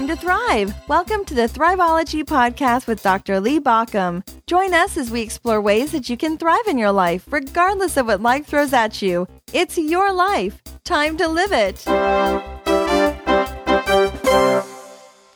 [0.00, 0.72] time to thrive.
[0.88, 3.38] Welcome to the Thriveology Podcast with Dr.
[3.38, 4.26] Lee Baucom.
[4.46, 8.06] Join us as we explore ways that you can thrive in your life, regardless of
[8.06, 9.28] what life throws at you.
[9.52, 10.62] It's your life.
[10.84, 11.84] Time to live it.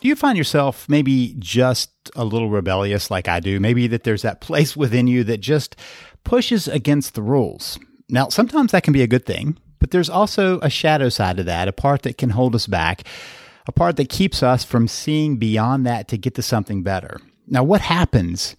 [0.00, 3.60] Do you find yourself maybe just a little rebellious like I do?
[3.60, 5.76] Maybe that there's that place within you that just
[6.24, 7.78] pushes against the rules.
[8.08, 11.44] Now, sometimes that can be a good thing, but there's also a shadow side to
[11.44, 13.02] that, a part that can hold us back
[13.66, 17.20] a part that keeps us from seeing beyond that to get to something better.
[17.46, 18.56] Now, what happens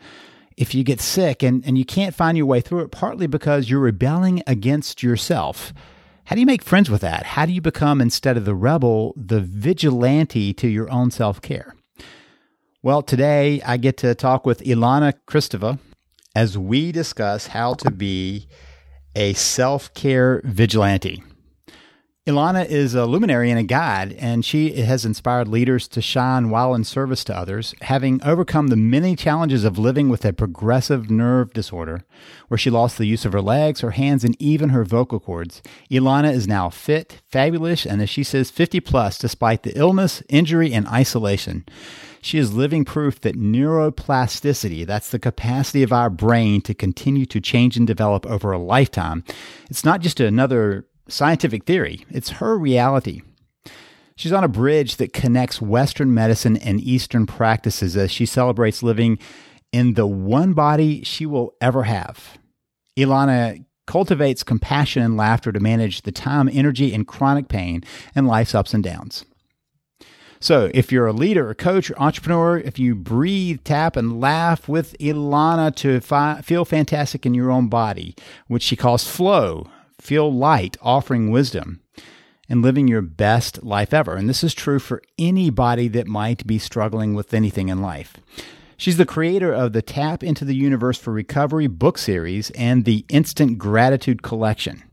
[0.57, 3.69] if you get sick and, and you can't find your way through it, partly because
[3.69, 5.73] you're rebelling against yourself?
[6.25, 7.23] How do you make friends with that?
[7.23, 11.75] How do you become, instead of the rebel, the vigilante to your own self care?
[12.81, 15.79] Well, today I get to talk with Ilana Kristeva
[16.35, 18.47] as we discuss how to be
[19.15, 21.23] a self care vigilante.
[22.27, 26.73] Ilana is a luminary and a guide, and she has inspired leaders to shine while
[26.73, 31.53] in service to others, having overcome the many challenges of living with a progressive nerve
[31.53, 32.03] disorder,
[32.47, 35.61] where she lost the use of her legs, her hands, and even her vocal cords.
[35.91, 40.73] Ilana is now fit, fabulous, and as she says, 50 plus, despite the illness, injury,
[40.73, 41.63] and isolation.
[42.23, 47.39] She is living proof that neuroplasticity, that's the capacity of our brain to continue to
[47.39, 49.23] change and develop over a lifetime,
[49.69, 53.21] it's not just another scientific theory, it's her reality.
[54.15, 59.19] She's on a bridge that connects Western medicine and Eastern practices as she celebrates living
[59.73, 62.37] in the one body she will ever have.
[62.97, 67.83] Ilana cultivates compassion and laughter to manage the time, energy, and chronic pain
[68.15, 69.25] and life's ups and downs.
[70.39, 74.67] So, if you're a leader, a coach, or entrepreneur, if you breathe, tap, and laugh
[74.67, 78.15] with Ilana to fi- feel fantastic in your own body,
[78.47, 79.67] which she calls flow,
[79.99, 81.81] feel light, offering wisdom,
[82.49, 84.15] and living your best life ever.
[84.15, 88.17] And this is true for anybody that might be struggling with anything in life.
[88.77, 93.05] She's the creator of the Tap into the Universe for Recovery book series and the
[93.09, 94.83] Instant Gratitude Collection.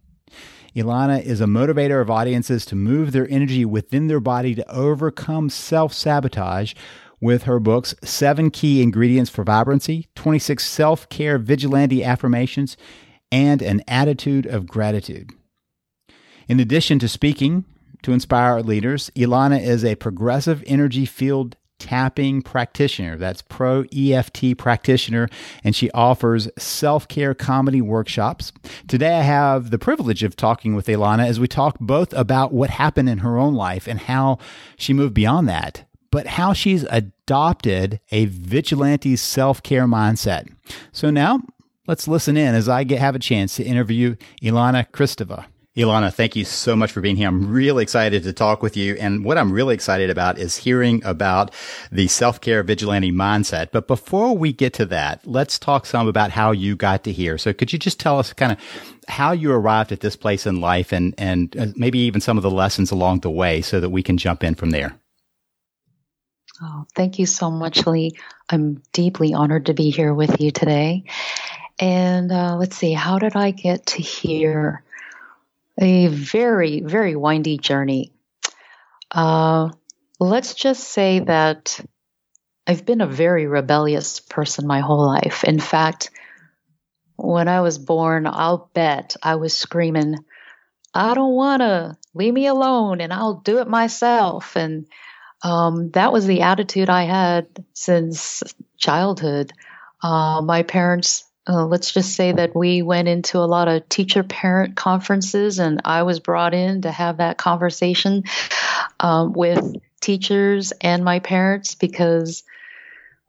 [0.75, 5.51] Ilana is a motivator of audiences to move their energy within their body to overcome
[5.51, 6.75] self sabotage
[7.21, 12.77] with her books Seven Key Ingredients for Vibrancy, 26 Self Care Vigilante Affirmations,
[13.33, 15.31] and an attitude of gratitude.
[16.47, 17.65] In addition to speaking
[18.03, 23.17] to inspire leaders, Ilana is a progressive energy field tapping practitioner.
[23.17, 25.29] That's pro EFT practitioner,
[25.65, 28.53] and she offers self care comedy workshops.
[28.87, 32.71] Today, I have the privilege of talking with Ilana as we talk both about what
[32.71, 34.39] happened in her own life and how
[34.77, 40.49] she moved beyond that, but how she's adopted a vigilante self care mindset.
[40.93, 41.41] So now
[41.87, 45.47] Let's listen in as I get, have a chance to interview Ilana Kristeva.
[45.77, 47.27] Ilana, thank you so much for being here.
[47.27, 48.95] I'm really excited to talk with you.
[49.01, 51.53] And what I'm really excited about is hearing about
[51.91, 53.71] the self-care vigilante mindset.
[53.73, 57.37] But before we get to that, let's talk some about how you got to here.
[57.37, 58.59] So could you just tell us kind of
[59.09, 62.43] how you arrived at this place in life and, and uh, maybe even some of
[62.43, 65.01] the lessons along the way so that we can jump in from there?
[66.63, 68.13] Oh, thank you so much, Lee.
[68.51, 71.05] I'm deeply honored to be here with you today.
[71.83, 74.85] And uh, let's see, how did I get to here?
[75.81, 78.13] A very, very windy journey.
[79.11, 79.71] Uh,
[80.21, 81.81] let's just say that
[82.69, 85.43] I've been a very rebellious person my whole life.
[85.43, 86.11] In fact,
[87.17, 90.15] when I was born, I'll bet I was screaming,
[90.95, 94.55] I don't want to leave me alone and I'll do it myself.
[94.55, 94.87] And
[95.43, 98.45] um, that was the attitude I had since
[98.79, 99.53] childhood.
[100.01, 104.23] Uh, my parents uh, let's just say that we went into a lot of teacher
[104.23, 108.25] parent conferences, and I was brought in to have that conversation
[109.01, 112.45] um, with teachers and my parents because,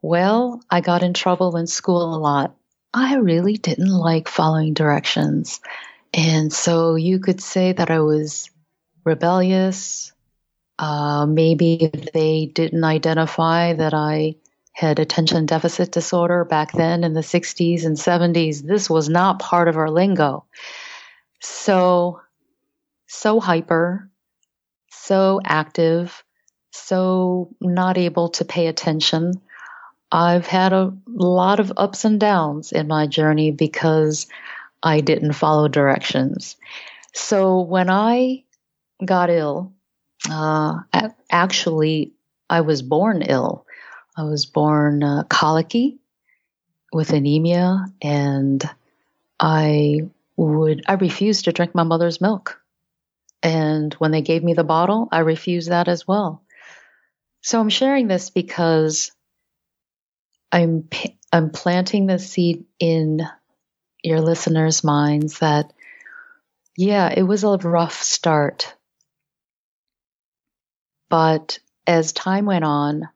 [0.00, 2.54] well, I got in trouble in school a lot.
[2.92, 5.60] I really didn't like following directions.
[6.12, 8.50] And so you could say that I was
[9.04, 10.12] rebellious.
[10.78, 14.36] Uh, maybe they didn't identify that I
[14.74, 18.60] had attention deficit disorder back then in the 60s and 70s.
[18.60, 20.44] This was not part of our lingo.
[21.40, 22.20] So,
[23.06, 24.10] so hyper,
[24.90, 26.24] so active,
[26.72, 29.34] so not able to pay attention.
[30.10, 34.26] I've had a lot of ups and downs in my journey because
[34.82, 36.56] I didn't follow directions.
[37.12, 38.42] So when I
[39.04, 39.72] got ill,
[40.28, 40.80] uh,
[41.30, 42.12] actually,
[42.50, 43.63] I was born ill.
[44.16, 45.98] I was born uh, colicky
[46.92, 48.62] with anemia, and
[49.40, 50.02] I
[50.36, 52.60] would I refused to drink my mother's milk.
[53.42, 56.42] And when they gave me the bottle, I refused that as well.
[57.42, 59.12] So I'm sharing this because
[60.50, 60.88] I'm
[61.32, 63.20] I'm planting the seed in
[64.02, 65.72] your listeners' minds that
[66.76, 68.74] yeah, it was a rough start.
[71.08, 73.08] But as time went on,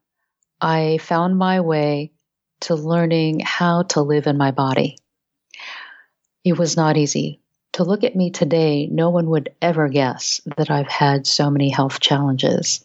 [0.60, 2.12] I found my way
[2.60, 4.98] to learning how to live in my body.
[6.44, 7.40] It was not easy.
[7.72, 11.68] To look at me today, no one would ever guess that I've had so many
[11.68, 12.84] health challenges.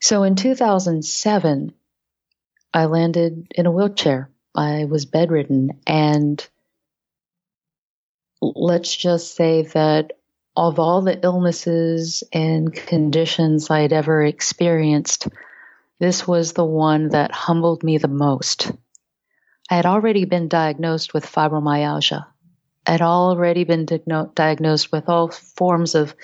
[0.00, 1.72] So in 2007,
[2.74, 4.30] I landed in a wheelchair.
[4.54, 6.46] I was bedridden and
[8.40, 10.12] let's just say that
[10.56, 15.28] of all the illnesses and conditions I had ever experienced,
[15.98, 18.70] this was the one that humbled me the most.
[19.70, 22.26] I had already been diagnosed with fibromyalgia.
[22.86, 23.86] I had already been
[24.34, 26.14] diagnosed with all forms of,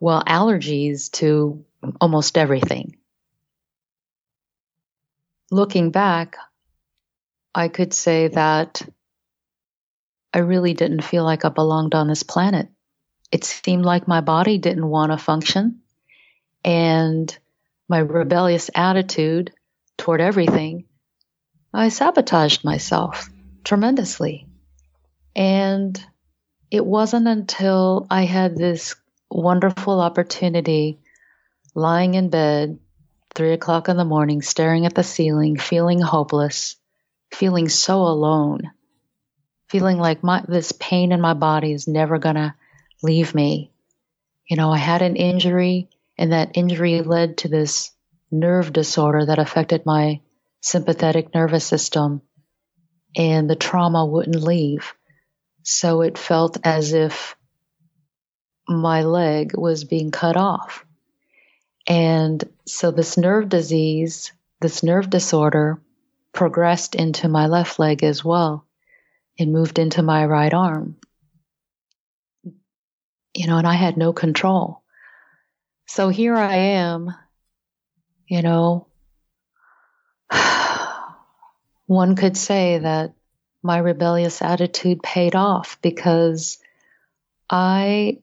[0.00, 1.64] well, allergies to
[2.00, 2.96] almost everything.
[5.50, 6.36] Looking back,
[7.54, 8.82] I could say that
[10.32, 12.68] I really didn't feel like I belonged on this planet.
[13.30, 15.80] It seemed like my body didn't want to function.
[16.64, 17.36] And
[17.88, 19.52] my rebellious attitude
[19.96, 20.84] toward everything,
[21.72, 23.28] I sabotaged myself
[23.64, 24.46] tremendously.
[25.34, 25.98] And
[26.70, 28.94] it wasn't until I had this
[29.30, 30.98] wonderful opportunity
[31.74, 32.78] lying in bed,
[33.34, 36.76] three o'clock in the morning, staring at the ceiling, feeling hopeless,
[37.32, 38.70] feeling so alone,
[39.68, 42.54] feeling like my, this pain in my body is never going to
[43.02, 43.70] leave me.
[44.46, 47.92] You know, I had an injury and that injury led to this
[48.30, 50.20] nerve disorder that affected my
[50.60, 52.20] sympathetic nervous system
[53.16, 54.94] and the trauma wouldn't leave.
[55.62, 57.36] So it felt as if
[58.68, 60.84] my leg was being cut off.
[61.86, 65.80] And so this nerve disease, this nerve disorder
[66.32, 68.66] progressed into my left leg as well
[69.38, 70.96] and moved into my right arm.
[73.34, 74.77] You know, and I had no control.
[75.88, 77.14] So here I am,
[78.28, 78.88] you know.
[81.86, 83.14] One could say that
[83.62, 86.58] my rebellious attitude paid off because
[87.48, 88.18] I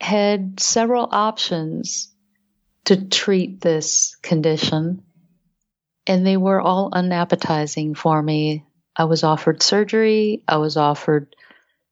[0.00, 2.12] had several options
[2.86, 5.04] to treat this condition,
[6.04, 8.64] and they were all unappetizing for me.
[8.96, 11.36] I was offered surgery, I was offered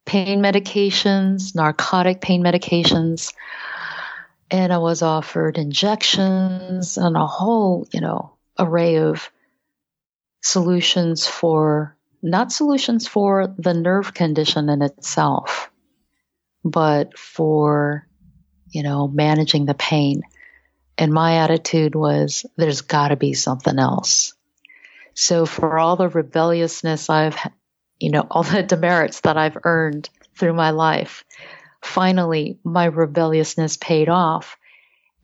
[0.04, 3.32] pain medications, narcotic pain medications,
[4.50, 9.30] and I was offered injections and a whole, you know, array of
[10.42, 15.70] solutions for not solutions for the nerve condition in itself,
[16.64, 18.06] but for,
[18.70, 20.22] you know, managing the pain.
[20.98, 24.34] And my attitude was there's got to be something else.
[25.14, 27.38] So for all the rebelliousness I've,
[27.98, 31.24] you know, all the demerits that I've earned through my life,
[31.86, 34.56] finally my rebelliousness paid off.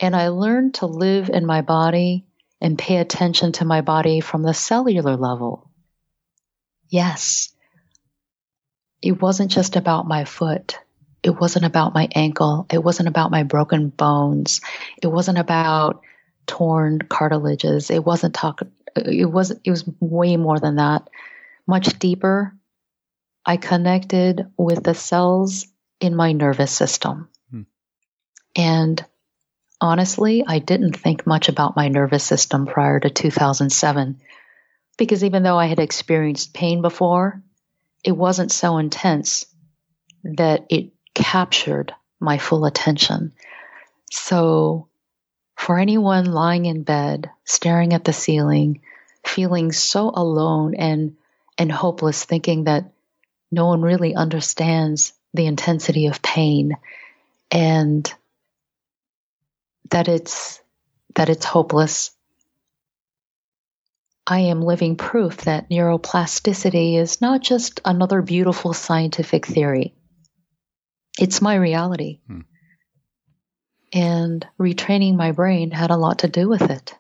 [0.00, 2.24] And I learned to live in my body
[2.60, 5.70] and pay attention to my body from the cellular level.
[6.88, 7.52] Yes,
[9.02, 10.78] it wasn't just about my foot.
[11.22, 12.66] It wasn't about my ankle.
[12.70, 14.60] It wasn't about my broken bones.
[15.02, 16.02] It wasn't about
[16.46, 17.90] torn cartilages.
[17.90, 18.62] It wasn't talk.
[18.96, 19.50] It was.
[19.50, 21.08] It was way more than that.
[21.66, 22.54] Much deeper.
[23.44, 25.66] I connected with the cells
[26.02, 27.62] in my nervous system, hmm.
[28.56, 29.04] and
[29.80, 34.20] honestly, I didn't think much about my nervous system prior to 2007
[34.98, 37.42] because even though I had experienced pain before,
[38.04, 39.46] it wasn't so intense
[40.24, 43.32] that it captured my full attention.
[44.10, 44.88] So,
[45.56, 48.82] for anyone lying in bed, staring at the ceiling,
[49.24, 51.16] feeling so alone and,
[51.58, 52.92] and hopeless, thinking that
[53.50, 56.76] no one really understands the intensity of pain
[57.50, 58.12] and
[59.90, 60.60] that it's
[61.14, 62.10] that it's hopeless.
[64.26, 69.94] I am living proof that neuroplasticity is not just another beautiful scientific theory.
[71.18, 72.20] It's my reality.
[72.26, 72.40] Hmm.
[73.92, 76.94] And retraining my brain had a lot to do with it.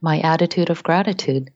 [0.00, 1.50] My attitude of gratitude.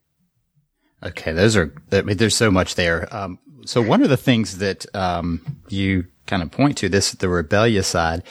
[1.02, 3.09] Okay, those are, I mean, there's so much there.
[3.14, 7.28] Um, so one of the things that um, you kind of point to, this, the
[7.28, 8.23] rebellious side,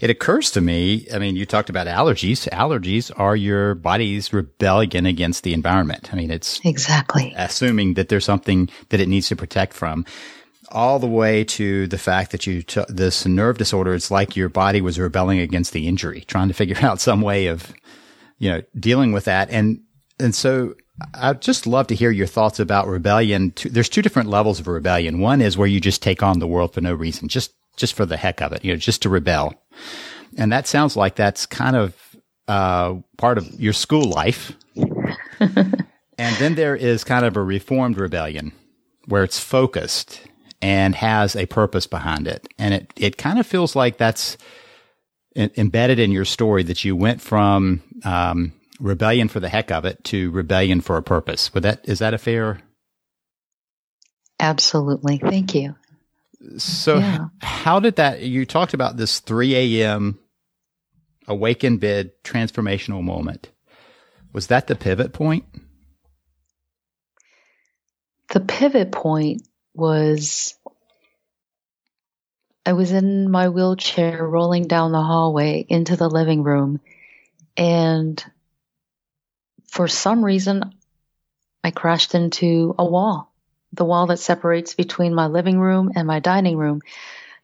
[0.00, 2.48] it occurs to me, I mean, you talked about allergies.
[2.50, 6.10] Allergies are your body's rebellion against the environment.
[6.12, 10.04] I mean, it's exactly assuming that there's something that it needs to protect from
[10.70, 14.48] all the way to the fact that you t- this nerve disorder it's like your
[14.48, 17.72] body was rebelling against the injury trying to figure out some way of
[18.38, 19.50] you know, dealing with that.
[19.50, 19.80] And,
[20.18, 20.74] and so
[21.14, 23.52] I'd just love to hear your thoughts about rebellion.
[23.64, 25.20] There's two different levels of rebellion.
[25.20, 28.06] One is where you just take on the world for no reason, just, just for
[28.06, 29.54] the heck of it, you know, just to rebel.
[30.36, 31.96] And that sounds like that's kind of,
[32.46, 34.52] uh, part of your school life.
[35.40, 38.52] and then there is kind of a reformed rebellion
[39.06, 40.20] where it's focused
[40.62, 42.46] and has a purpose behind it.
[42.58, 44.36] And it, it kind of feels like that's
[45.36, 50.02] embedded in your story that you went from, um, rebellion for the heck of it
[50.04, 51.52] to rebellion for a purpose.
[51.54, 52.60] Would that is that a fair?
[54.40, 55.18] Absolutely.
[55.18, 55.76] Thank you.
[56.58, 57.26] So, yeah.
[57.40, 58.20] how did that?
[58.20, 60.18] You talked about this 3 a.m.
[61.26, 63.50] awaken bid transformational moment.
[64.32, 65.44] Was that the pivot point?
[68.30, 69.42] The pivot point
[69.74, 70.54] was
[72.66, 76.80] I was in my wheelchair rolling down the hallway into the living room,
[77.56, 78.22] and
[79.74, 80.72] for some reason,
[81.64, 83.34] I crashed into a wall,
[83.72, 86.80] the wall that separates between my living room and my dining room.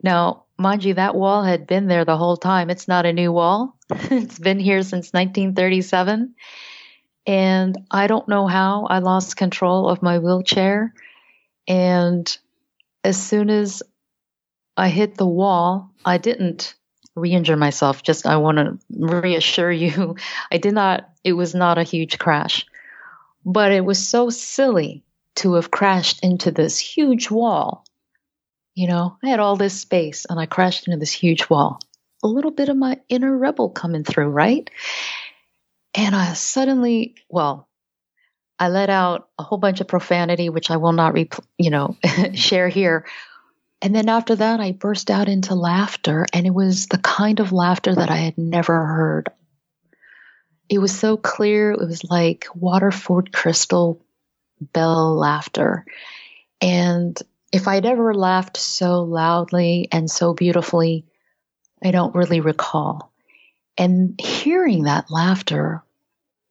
[0.00, 2.70] Now, mind you, that wall had been there the whole time.
[2.70, 3.76] It's not a new wall.
[3.90, 6.36] it's been here since 1937.
[7.26, 10.94] And I don't know how I lost control of my wheelchair.
[11.66, 12.38] And
[13.02, 13.82] as soon as
[14.76, 16.76] I hit the wall, I didn't
[17.20, 18.02] re-injure myself.
[18.02, 20.16] Just I want to reassure you,
[20.52, 21.08] I did not.
[21.22, 22.66] It was not a huge crash,
[23.44, 25.04] but it was so silly
[25.36, 27.84] to have crashed into this huge wall.
[28.74, 31.80] You know, I had all this space and I crashed into this huge wall.
[32.22, 34.68] A little bit of my inner rebel coming through, right?
[35.94, 37.68] And I suddenly, well,
[38.58, 41.16] I let out a whole bunch of profanity, which I will not,
[41.58, 41.96] you know,
[42.34, 43.06] share here.
[43.82, 47.52] And then after that, I burst out into laughter, and it was the kind of
[47.52, 49.30] laughter that I had never heard.
[50.68, 51.72] It was so clear.
[51.72, 54.04] It was like Waterford crystal
[54.60, 55.86] bell laughter.
[56.60, 57.18] And
[57.52, 61.06] if I'd ever laughed so loudly and so beautifully,
[61.82, 63.12] I don't really recall.
[63.78, 65.82] And hearing that laughter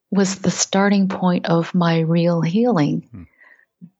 [0.09, 3.23] was the starting point of my real healing hmm.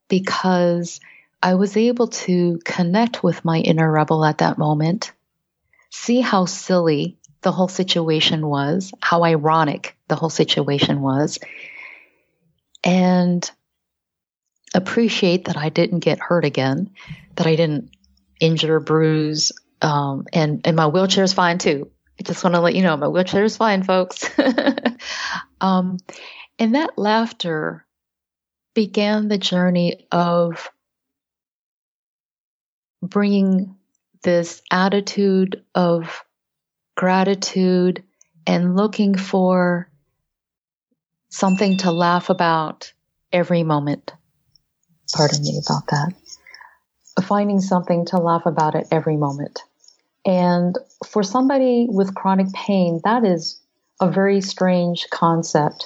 [0.07, 0.99] because
[1.41, 5.13] I was able to connect with my inner rebel at that moment,
[5.89, 11.39] see how silly the whole situation was, how ironic the whole situation was,
[12.83, 13.49] and
[14.73, 16.91] appreciate that I didn't get hurt again,
[17.35, 17.91] that I didn't
[18.39, 21.89] injure, bruise, um, and and my wheelchair is fine too.
[22.19, 24.29] I just want to let you know my wheelchair is fine, folks.
[25.61, 25.97] um,
[26.57, 27.85] and that laughter
[28.73, 30.69] began the journey of
[33.01, 33.75] bringing
[34.23, 36.23] this attitude of
[36.95, 38.03] gratitude
[38.45, 39.89] and looking for
[41.29, 42.91] something to laugh about
[43.31, 44.13] every moment.
[45.13, 46.13] Pardon me about that.
[47.23, 49.61] Finding something to laugh about at every moment.
[50.25, 53.61] And for somebody with chronic pain, that is
[54.01, 55.85] a very strange concept.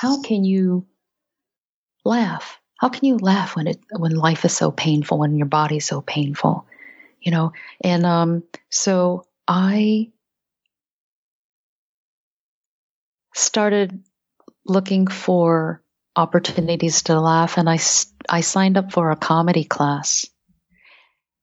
[0.00, 0.86] How can you
[2.04, 2.59] laugh?
[2.80, 6.00] How can you laugh when it when life is so painful, when your body's so
[6.00, 6.66] painful?
[7.20, 10.12] You know, and um, so I
[13.34, 14.02] started
[14.64, 15.82] looking for
[16.16, 17.78] opportunities to laugh, and I
[18.30, 20.24] I signed up for a comedy class,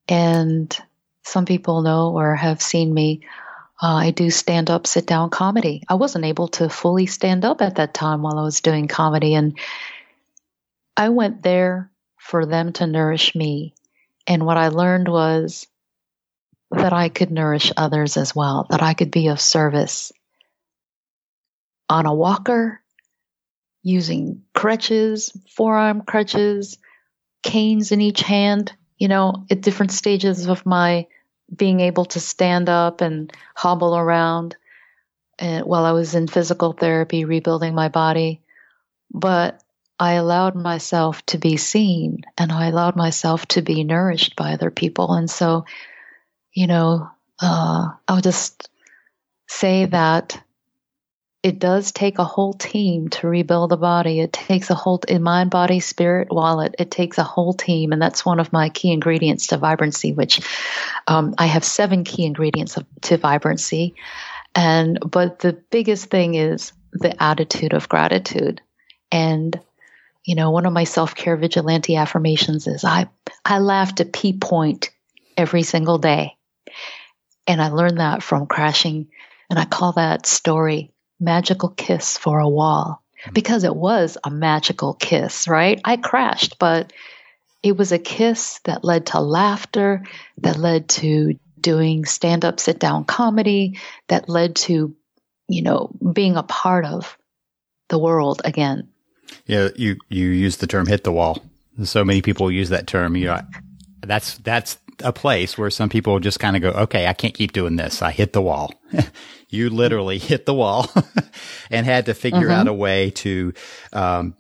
[0.08, 0.76] and
[1.24, 3.22] some people know or have seen me.
[3.80, 5.84] Uh, I do stand up, sit down comedy.
[5.88, 9.36] I wasn't able to fully stand up at that time while I was doing comedy.
[9.36, 9.56] And
[10.98, 13.76] I went there for them to nourish me.
[14.26, 15.68] And what I learned was
[16.72, 20.12] that I could nourish others as well, that I could be of service
[21.88, 22.82] on a walker,
[23.84, 26.78] using crutches, forearm crutches,
[27.44, 31.08] canes in each hand, you know, at different stages of my
[31.56, 34.58] being able to stand up and hobble around
[35.40, 38.42] and while I was in physical therapy rebuilding my body.
[39.14, 39.64] But
[40.00, 44.70] I allowed myself to be seen and I allowed myself to be nourished by other
[44.70, 45.14] people.
[45.14, 45.66] And so,
[46.54, 47.10] you know,
[47.42, 48.70] uh, I'll just
[49.48, 50.42] say that
[51.44, 54.20] it does take a whole team to rebuild a body.
[54.20, 56.76] It takes a whole in mind, body, spirit, wallet.
[56.80, 60.14] It takes a whole team, and that's one of my key ingredients to vibrancy.
[60.14, 60.42] Which
[61.06, 63.96] um, I have seven key ingredients of, to vibrancy,
[64.56, 68.62] and but the biggest thing is the attitude of gratitude.
[69.12, 69.58] And
[70.28, 73.08] you know, one of my self care vigilante affirmations is I
[73.46, 74.90] I laugh to P point
[75.38, 76.36] every single day,
[77.48, 79.08] and I learned that from crashing,
[79.50, 83.34] and I call that story magical kiss for a wall mm-hmm.
[83.34, 85.80] because it was a magical kiss, right?
[85.86, 86.92] I crashed, but
[87.64, 90.04] it was a kiss that led to laughter,
[90.40, 93.80] that led to doing stand up, sit down comedy,
[94.10, 94.94] that led to,
[95.48, 97.18] you know, being a part of
[97.88, 98.90] the world again.
[99.46, 101.44] Yeah, you, you use the term hit the wall.
[101.84, 103.16] So many people use that term.
[103.16, 103.42] You know,
[104.02, 107.52] that's, that's a place where some people just kind of go, okay, I can't keep
[107.52, 108.02] doing this.
[108.02, 108.74] I hit the wall.
[109.50, 110.90] you literally hit the wall
[111.72, 112.52] and had to figure mm-hmm.
[112.52, 113.54] out a way to,
[113.94, 114.36] um,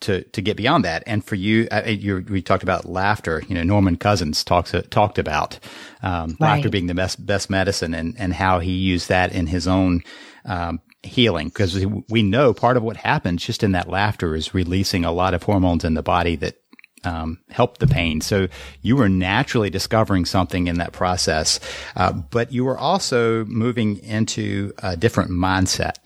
[0.00, 1.02] to to get beyond that.
[1.06, 3.42] And for you, uh, you we talked about laughter.
[3.48, 5.58] You know, Norman Cousins talks uh, talked about
[6.02, 6.56] um, right.
[6.56, 10.02] laughter being the best best medicine, and and how he used that in his own
[10.44, 11.48] um, healing.
[11.48, 15.34] Because we know part of what happens just in that laughter is releasing a lot
[15.34, 16.56] of hormones in the body that
[17.04, 18.20] um, help the pain.
[18.20, 18.48] So
[18.82, 21.60] you were naturally discovering something in that process,
[21.94, 25.96] uh, but you were also moving into a different mindset.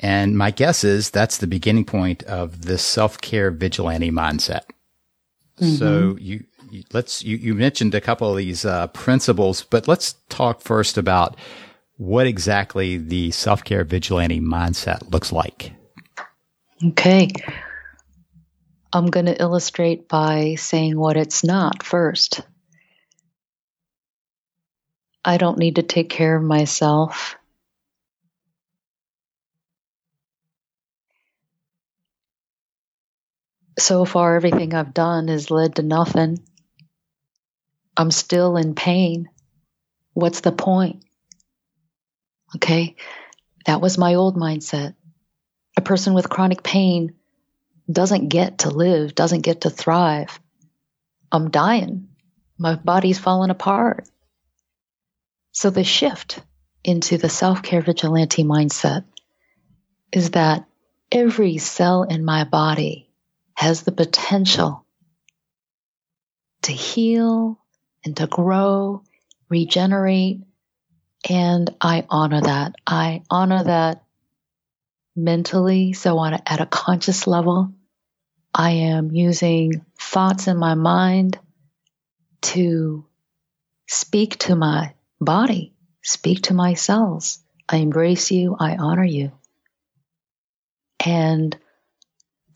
[0.00, 4.62] And my guess is that's the beginning point of this self care vigilante mindset.
[5.58, 5.74] Mm-hmm.
[5.76, 10.14] So you, you, let's you, you mentioned a couple of these uh, principles, but let's
[10.28, 11.36] talk first about
[11.96, 15.72] what exactly the self care vigilante mindset looks like.
[16.84, 17.30] Okay.
[18.92, 22.40] I'm going to illustrate by saying what it's not first.
[25.24, 27.36] I don't need to take care of myself.
[33.78, 36.38] so far everything I've done has led to nothing.
[37.96, 39.28] I'm still in pain.
[40.14, 41.04] What's the point?
[42.56, 42.96] Okay.
[43.66, 44.94] That was my old mindset.
[45.76, 47.14] A person with chronic pain
[47.90, 50.40] doesn't get to live, doesn't get to thrive.
[51.30, 52.08] I'm dying.
[52.58, 54.08] My body's falling apart.
[55.52, 56.40] So the shift
[56.84, 59.04] into the self care vigilante mindset
[60.12, 60.66] is that
[61.10, 63.10] every cell in my body
[63.54, 64.86] has the potential
[66.62, 67.58] to heal
[68.04, 69.02] and to grow,
[69.48, 70.42] regenerate.
[71.28, 72.74] And I honor that.
[72.86, 74.04] I honor that
[75.16, 75.92] mentally.
[75.92, 77.72] So on a, at a conscious level,
[78.54, 81.38] I am using thoughts in my mind
[82.42, 83.04] to
[83.88, 87.38] speak to my body, speak to my cells.
[87.68, 88.56] I embrace you.
[88.58, 89.32] I honor you.
[91.04, 91.56] And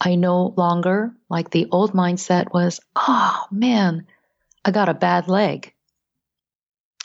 [0.01, 4.07] I no longer, like the old mindset was, oh man,
[4.65, 5.75] I got a bad leg.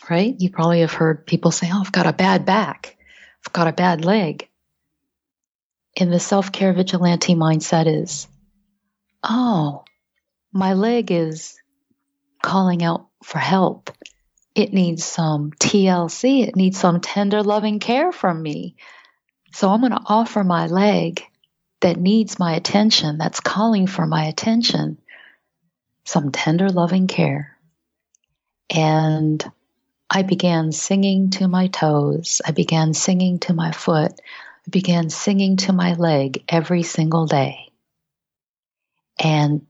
[0.10, 0.36] Right?
[0.38, 2.96] You probably have heard people say, oh, I've got a bad back.
[3.46, 4.48] I've got a bad leg.
[5.98, 8.28] And the self care vigilante mindset is,
[9.24, 9.84] oh,
[10.52, 11.58] my leg is
[12.44, 13.92] calling out for help.
[14.54, 16.48] It needs some TLC.
[16.48, 18.76] It needs some tender, loving care from me.
[19.52, 21.24] So I'm going to offer my leg
[21.82, 24.98] that needs my attention, that's calling for my attention,
[26.04, 27.58] some tender, loving care.
[28.70, 29.44] And
[30.10, 32.42] I began singing to my toes.
[32.46, 34.12] I began singing to my foot.
[34.14, 37.72] I began singing to my leg every single day.
[39.20, 39.66] And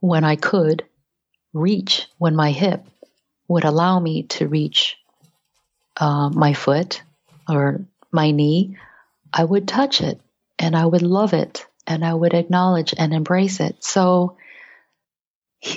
[0.00, 0.84] when I could
[1.52, 2.84] reach, when my hip
[3.48, 4.96] would allow me to reach
[5.96, 7.02] uh, my foot
[7.48, 8.76] or my knee,
[9.32, 10.20] I would touch it
[10.58, 13.84] and I would love it and I would acknowledge and embrace it.
[13.84, 14.36] So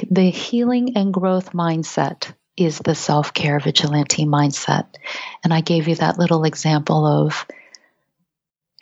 [0.09, 4.95] the healing and growth mindset is the self care vigilante mindset.
[5.43, 7.45] And I gave you that little example of,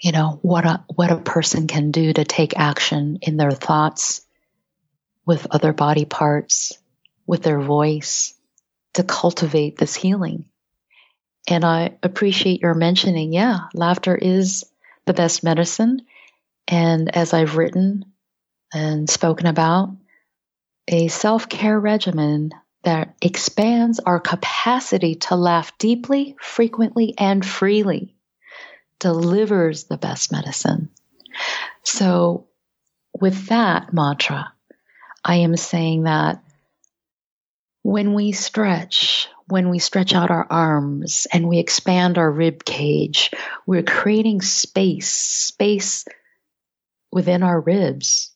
[0.02, 4.22] you know, what a, what a person can do to take action in their thoughts,
[5.26, 6.78] with other body parts,
[7.28, 8.34] with their voice,
[8.94, 10.46] to cultivate this healing.
[11.48, 14.66] And I appreciate your mentioning, yeah, laughter is
[15.06, 16.02] the best medicine.
[16.68, 18.06] And as I've written
[18.74, 19.90] and spoken about,
[20.88, 22.52] a self care regimen
[22.86, 28.16] that expands our capacity to laugh deeply, frequently, and freely
[29.00, 30.90] delivers the best medicine.
[31.84, 32.48] So,
[33.20, 34.54] with that mantra,
[35.24, 36.44] I am saying that
[37.82, 43.32] when we stretch, when we stretch out our arms and we expand our rib cage,
[43.66, 46.06] we're creating space, space
[47.12, 48.32] within our ribs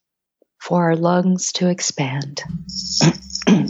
[0.60, 2.44] for our lungs to expand.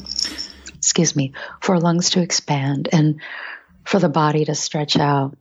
[0.89, 3.21] Excuse me, for lungs to expand and
[3.83, 5.37] for the body to stretch out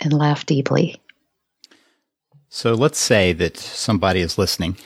[0.00, 1.00] and laugh deeply.
[2.48, 4.76] So let's say that somebody is listening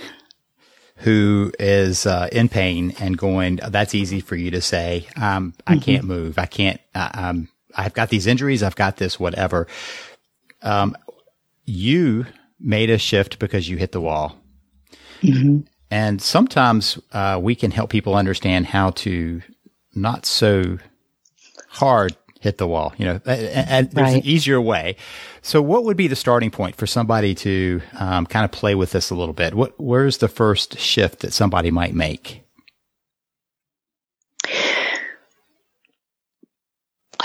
[0.97, 5.07] who is uh, in pain and going, that's easy for you to say.
[5.17, 5.81] Um, I mm-hmm.
[5.81, 6.39] can't move.
[6.39, 8.63] I can't, uh, um, I've got these injuries.
[8.63, 9.67] I've got this, whatever.
[10.61, 10.95] Um,
[11.65, 12.27] you
[12.61, 14.37] made a shift because you hit the wall.
[15.23, 15.61] Mm-hmm.
[15.91, 19.41] And sometimes uh, we can help people understand how to
[19.97, 20.79] not so
[21.69, 22.95] hard hit the wall.
[22.97, 24.23] You know, and, there's right.
[24.23, 24.97] an easier way.
[25.43, 28.93] So, what would be the starting point for somebody to um, kind of play with
[28.93, 29.55] this a little bit?
[29.55, 32.43] What where's the first shift that somebody might make?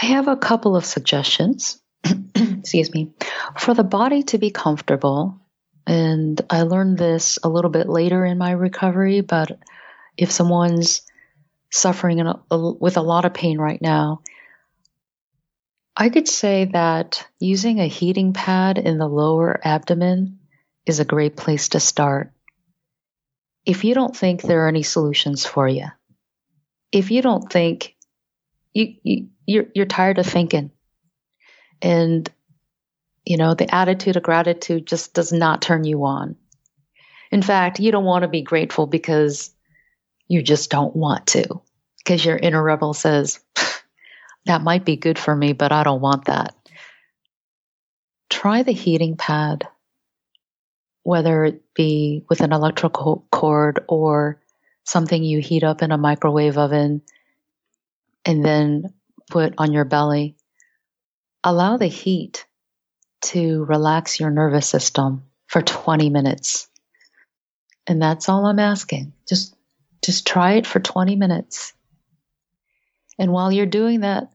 [0.01, 1.79] I have a couple of suggestions.
[2.35, 3.13] Excuse me.
[3.57, 5.39] For the body to be comfortable,
[5.85, 9.59] and I learned this a little bit later in my recovery, but
[10.17, 11.03] if someone's
[11.71, 14.21] suffering a, a, with a lot of pain right now,
[15.95, 20.39] I could say that using a heating pad in the lower abdomen
[20.85, 22.31] is a great place to start.
[23.65, 25.87] If you don't think there are any solutions for you,
[26.91, 27.95] if you don't think
[28.73, 30.71] you, you you're, you're tired of thinking
[31.81, 32.29] and
[33.25, 36.35] you know the attitude of gratitude just does not turn you on
[37.31, 39.51] in fact you don't want to be grateful because
[40.31, 41.61] you just don't want to
[41.97, 43.39] because your inner rebel says
[44.45, 46.55] that might be good for me but i don't want that
[48.29, 49.67] try the heating pad
[51.03, 54.39] whether it be with an electrical cord or
[54.83, 57.01] something you heat up in a microwave oven
[58.25, 58.93] and then
[59.29, 60.35] put on your belly.
[61.43, 62.45] Allow the heat
[63.21, 66.67] to relax your nervous system for 20 minutes.
[67.87, 69.13] And that's all I'm asking.
[69.27, 69.55] Just
[70.03, 71.73] just try it for 20 minutes.
[73.19, 74.31] And while you're doing that,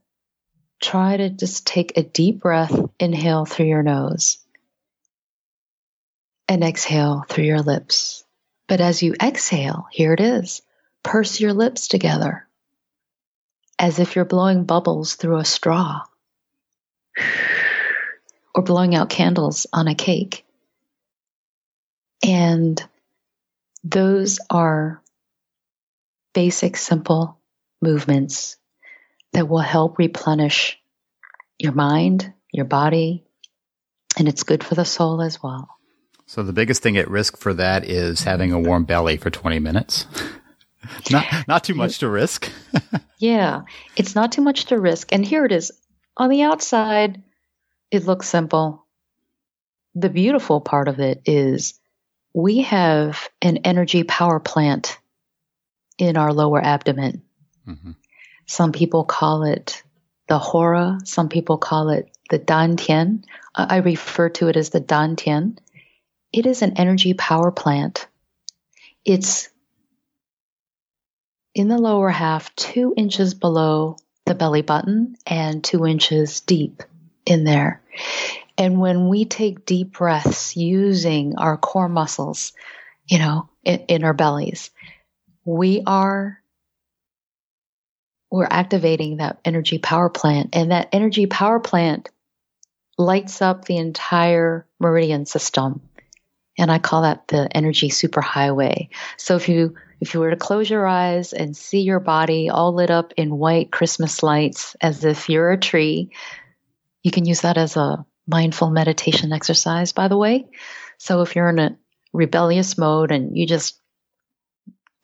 [0.80, 4.38] try to just take a deep breath, inhale through your nose,
[6.48, 8.24] and exhale through your lips.
[8.68, 10.62] But as you exhale, here it is
[11.02, 12.48] purse your lips together
[13.78, 16.02] as if you're blowing bubbles through a straw
[18.54, 20.44] or blowing out candles on a cake.
[22.24, 22.82] And
[23.84, 25.00] those are
[26.36, 27.40] basic, simple
[27.80, 28.58] movements
[29.32, 30.78] that will help replenish
[31.58, 33.24] your mind, your body,
[34.18, 35.70] and it's good for the soul as well.
[36.26, 39.60] So, the biggest thing at risk for that is having a warm belly for 20
[39.60, 40.06] minutes.
[41.10, 42.52] not not too much to risk.
[43.18, 43.62] yeah,
[43.96, 45.12] it's not too much to risk.
[45.12, 45.72] And here it is.
[46.18, 47.22] On the outside,
[47.90, 48.84] it looks simple.
[49.94, 51.80] The beautiful part of it is
[52.34, 54.98] we have an energy power plant
[55.98, 57.22] in our lower abdomen.
[57.66, 57.92] Mm-hmm.
[58.46, 59.82] Some people call it
[60.28, 63.24] the hara, some people call it the dantian.
[63.54, 65.58] I refer to it as the dantian.
[66.32, 68.06] It is an energy power plant.
[69.04, 69.48] It's
[71.54, 76.82] in the lower half, two inches below the belly button and two inches deep
[77.24, 77.80] in there.
[78.58, 82.52] And when we take deep breaths using our core muscles,
[83.06, 84.70] you know, in, in our bellies,
[85.46, 86.42] we are
[88.30, 92.10] we're activating that energy power plant and that energy power plant
[92.98, 95.80] lights up the entire meridian system
[96.58, 100.68] and i call that the energy superhighway so if you if you were to close
[100.68, 105.28] your eyes and see your body all lit up in white Christmas lights as if
[105.28, 106.10] you're a tree,
[107.02, 110.46] you can use that as a mindful meditation exercise, by the way.
[110.98, 111.78] So if you're in a
[112.12, 113.80] rebellious mode and you just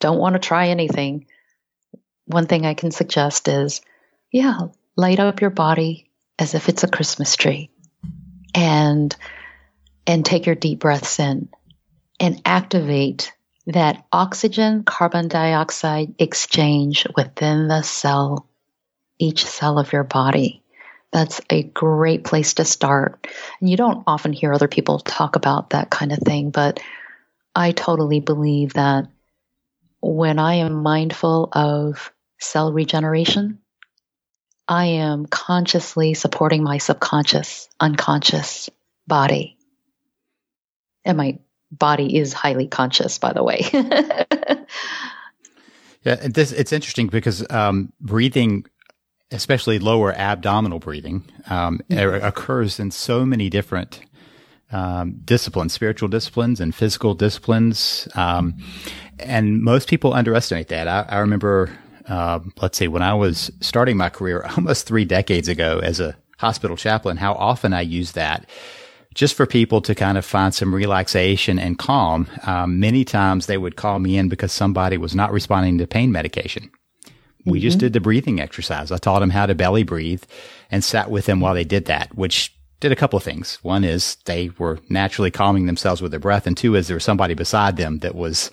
[0.03, 1.27] don't want to try anything,
[2.27, 3.81] one thing I can suggest is,
[4.31, 4.59] yeah,
[4.97, 7.71] light up your body as if it's a Christmas tree
[8.55, 9.15] and
[10.07, 11.49] and take your deep breaths in
[12.19, 13.33] and activate
[13.67, 18.49] that oxygen carbon dioxide exchange within the cell,
[19.19, 20.65] each cell of your body.
[21.13, 23.29] That's a great place to start.
[23.61, 26.81] And you don't often hear other people talk about that kind of thing, but
[27.55, 29.07] I totally believe that
[30.03, 33.61] when I am mindful of cell regeneration,
[34.67, 38.69] I am consciously supporting my subconscious, unconscious
[39.07, 39.57] body.
[41.05, 41.39] And my
[41.71, 43.61] body is highly conscious, by the way.
[46.03, 48.67] yeah, this it's interesting because um, breathing,
[49.31, 52.25] especially lower abdominal breathing, um, mm-hmm.
[52.25, 54.01] occurs in so many different
[54.73, 58.57] um, disciplines, spiritual disciplines and physical disciplines, um,
[59.19, 60.89] and most people underestimate that.
[60.89, 61.71] I, I remember,
[62.09, 66.17] uh, let's say, when I was starting my career almost three decades ago as a
[66.39, 68.49] hospital chaplain, how often I used that
[69.15, 72.27] just for people to kind of find some relaxation and calm.
[72.45, 76.13] Um, many times they would call me in because somebody was not responding to pain
[76.13, 76.71] medication.
[77.45, 77.63] We mm-hmm.
[77.63, 78.91] just did the breathing exercise.
[78.91, 80.23] I taught them how to belly breathe
[80.71, 83.59] and sat with them while they did that, which did a couple of things.
[83.63, 87.05] One is they were naturally calming themselves with their breath, and two is there was
[87.05, 88.51] somebody beside them that was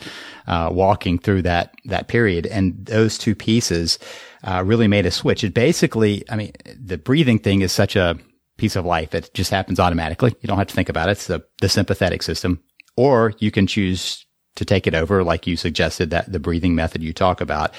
[0.48, 3.98] uh, walking through that that period, and those two pieces
[4.44, 5.44] uh, really made a switch.
[5.44, 8.18] It basically, I mean, the breathing thing is such a
[8.58, 10.36] piece of life that just happens automatically.
[10.42, 11.14] You don't have to think about it.
[11.14, 12.62] It's the, the sympathetic system,
[12.96, 17.02] or you can choose to take it over, like you suggested that the breathing method
[17.02, 17.74] you talk about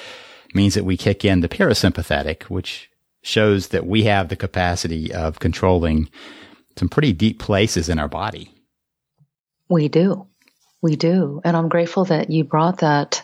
[0.53, 2.91] means that we kick in the parasympathetic, which
[3.23, 6.09] shows that we have the capacity of controlling
[6.81, 8.55] some pretty deep places in our body.
[9.69, 10.27] We do.
[10.81, 11.43] We do.
[11.45, 13.23] And I'm grateful that you brought that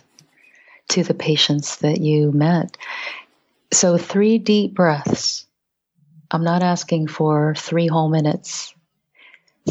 [0.91, 2.77] to the patients that you met.
[3.73, 5.47] So, three deep breaths.
[6.31, 8.75] I'm not asking for three whole minutes.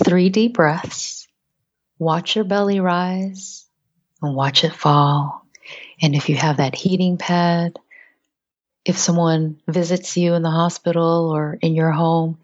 [0.04, 1.28] Three deep breaths.
[2.00, 3.66] Watch your belly rise
[4.22, 5.46] and watch it fall.
[6.02, 7.78] And if you have that heating pad,
[8.84, 12.40] if someone visits you in the hospital or in your home,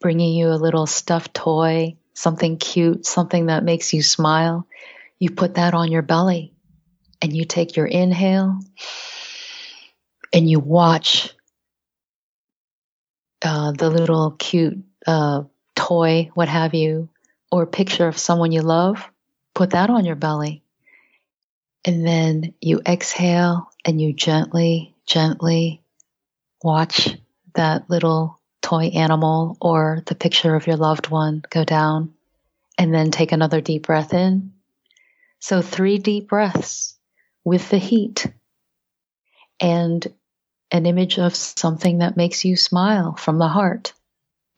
[0.00, 4.66] bringing you a little stuffed toy, something cute, something that makes you smile,
[5.18, 6.52] you put that on your belly
[7.22, 8.58] and you take your inhale
[10.32, 11.30] and you watch
[13.42, 15.42] uh, the little cute uh,
[15.74, 17.08] toy, what have you,
[17.50, 19.08] or picture of someone you love,
[19.54, 20.62] put that on your belly.
[21.84, 25.82] And then you exhale and you gently, gently
[26.62, 27.16] watch
[27.54, 32.14] that little toy animal or the picture of your loved one go down.
[32.78, 34.52] And then take another deep breath in.
[35.38, 36.98] So, three deep breaths
[37.42, 38.26] with the heat
[39.58, 40.06] and
[40.70, 43.94] an image of something that makes you smile from the heart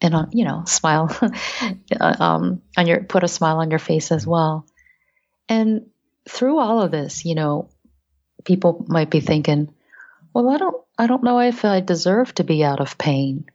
[0.01, 1.15] and on you know smile
[2.01, 4.65] um, on your put a smile on your face as well
[5.49, 5.87] and
[6.29, 7.69] through all of this, you know,
[8.45, 9.73] people might be thinking,
[10.33, 13.45] well, I don't, I don't know if I deserve to be out of pain.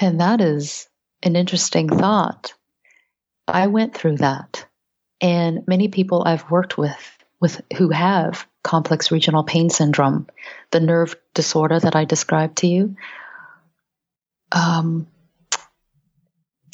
[0.00, 0.88] And that is
[1.22, 2.54] an interesting thought.
[3.46, 4.66] I went through that.
[5.20, 10.26] And many people I've worked with, with who have complex regional pain syndrome,
[10.70, 12.96] the nerve disorder that I described to you,
[14.52, 15.06] um,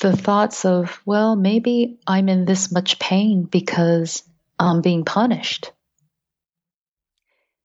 [0.01, 4.23] the thoughts of, well, maybe I'm in this much pain because
[4.59, 5.73] I'm being punished.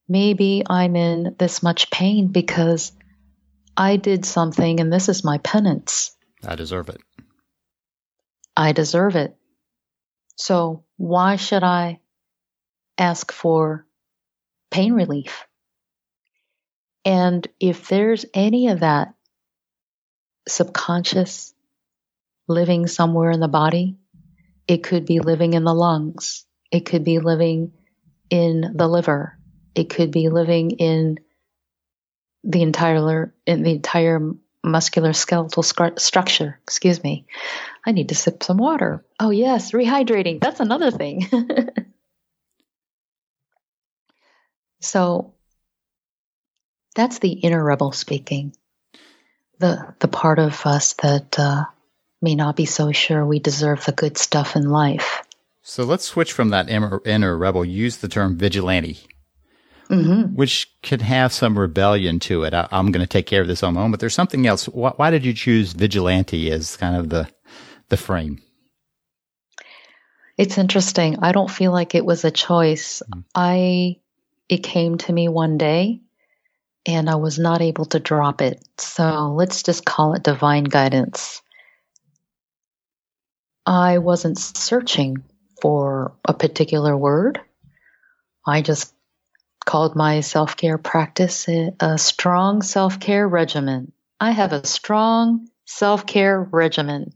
[0.07, 2.91] Maybe I'm in this much pain because
[3.81, 6.15] I did something and this is my penance.
[6.45, 7.01] I deserve it.
[8.55, 9.35] I deserve it.
[10.35, 11.99] So why should I
[12.99, 13.87] ask for
[14.69, 15.47] pain relief?
[17.05, 19.15] And if there's any of that
[20.47, 21.51] subconscious
[22.47, 23.97] living somewhere in the body,
[24.67, 26.45] it could be living in the lungs.
[26.71, 27.71] It could be living
[28.29, 29.39] in the liver.
[29.73, 31.17] It could be living in
[32.43, 34.19] the entire in the entire
[34.63, 36.59] muscular skeletal structure.
[36.63, 37.25] Excuse me.
[37.85, 39.03] I need to sip some water.
[39.19, 40.39] Oh yes, rehydrating.
[40.39, 41.27] That's another thing.
[44.79, 45.33] so
[46.95, 48.55] that's the inner rebel speaking.
[49.59, 51.65] The the part of us that uh,
[52.21, 55.23] may not be so sure we deserve the good stuff in life.
[55.63, 57.63] So let's switch from that inner, inner rebel.
[57.63, 58.99] Use the term vigilante,
[59.91, 60.35] mm-hmm.
[60.35, 62.53] which can have some rebellion to it.
[62.53, 64.65] I, am going to take care of this on my own, but there's something else.
[64.65, 67.29] Why, why, did you choose vigilante as kind of the
[67.89, 68.41] the frame?
[70.37, 71.19] It's interesting.
[71.21, 73.01] I don't feel like it was a choice.
[73.05, 73.19] Mm-hmm.
[73.35, 73.97] I
[74.47, 76.01] it came to me one day,
[76.85, 78.63] and I was not able to drop it.
[78.77, 81.41] So let's just call it divine guidance.
[83.65, 85.23] I wasn't searching
[85.61, 87.39] for a particular word.
[88.45, 88.91] I just
[89.65, 93.91] called my self care practice a, strong self care regimen.
[94.19, 97.13] I have a strong self care regimen.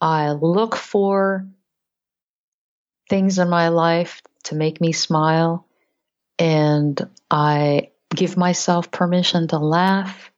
[0.00, 1.46] I look for
[3.08, 5.66] things in my life to make me smile,
[6.38, 10.30] and I give myself permission to laugh.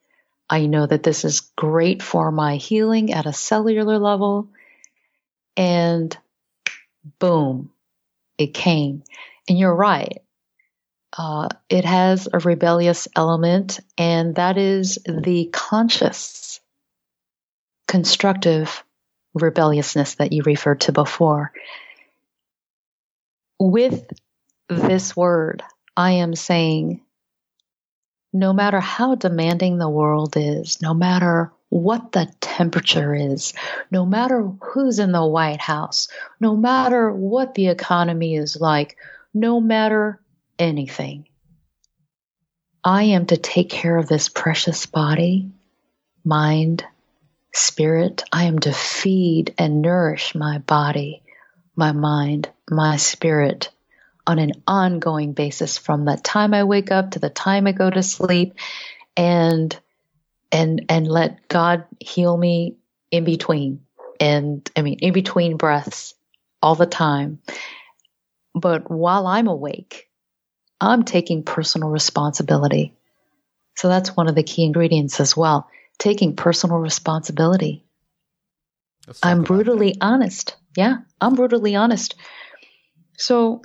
[0.51, 4.51] I know that this is great for my healing at a cellular level.
[5.57, 6.17] And
[7.19, 7.71] boom,
[8.37, 9.03] it came.
[9.49, 10.23] And you're right.
[11.17, 16.61] Uh, it has a rebellious element, and that is the conscious,
[17.87, 18.83] constructive
[19.35, 21.53] rebelliousness that you referred to before.
[23.59, 24.05] With
[24.69, 25.63] this word,
[25.97, 27.03] I am saying
[28.33, 33.53] no matter how demanding the world is, no matter what the temperature is,
[33.91, 36.09] no matter who's in the White House,
[36.41, 38.97] no matter what the economy is like,
[39.35, 40.22] no matter
[40.59, 41.29] anything.
[42.85, 45.51] I am to take care of this precious body,
[46.25, 46.85] mind,
[47.55, 48.25] spirit.
[48.33, 51.23] I am to feed and nourish my body,
[51.77, 53.71] my mind, my spirit
[54.27, 57.91] on an ongoing basis from the time I wake up to the time I go
[57.91, 58.55] to sleep
[59.17, 59.77] and
[60.51, 62.77] and and let God heal me
[63.11, 63.81] in between
[64.21, 66.15] and I mean in between breaths
[66.61, 67.41] all the time.
[68.55, 70.09] But while I'm awake,
[70.83, 72.93] I'm taking personal responsibility.
[73.77, 75.69] So that's one of the key ingredients as well.
[75.97, 77.85] Taking personal responsibility.
[79.23, 80.05] I'm brutally that.
[80.05, 80.57] honest.
[80.77, 82.17] Yeah, I'm brutally honest.
[83.17, 83.63] So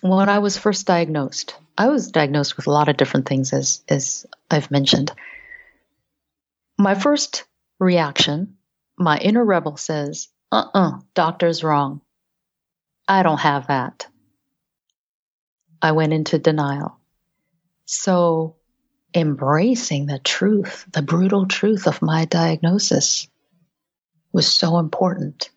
[0.00, 3.82] when I was first diagnosed, I was diagnosed with a lot of different things as
[3.86, 5.12] as I've mentioned.
[6.78, 7.44] My first
[7.78, 8.56] reaction,
[8.98, 12.00] my inner rebel says, "Uh-uh, doctor's wrong.
[13.06, 14.06] I don't have that."
[15.80, 16.98] I went into denial.
[17.84, 18.56] So,
[19.14, 23.28] embracing the truth, the brutal truth of my diagnosis
[24.32, 25.50] was so important.